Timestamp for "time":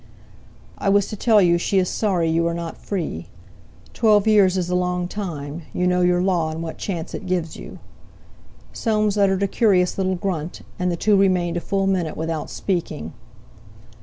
5.07-5.61